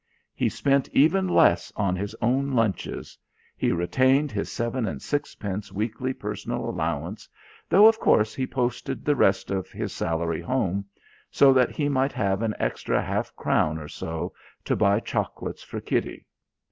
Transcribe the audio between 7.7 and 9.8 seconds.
of course he posted the rest of